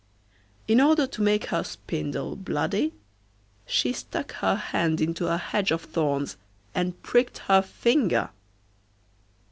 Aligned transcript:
In 0.67 0.81
order 0.81 1.05
to 1.05 1.21
make 1.21 1.45
her 1.53 1.63
spindle 1.63 2.35
bloody, 2.35 2.91
she 3.67 3.93
stuck 3.93 4.31
her 4.37 4.55
hand 4.55 4.99
into 4.99 5.27
a 5.31 5.37
hedge 5.37 5.69
of 5.69 5.83
thorns 5.83 6.37
and 6.73 6.99
pricked 7.03 7.37
her 7.37 7.61
finger. 7.61 8.31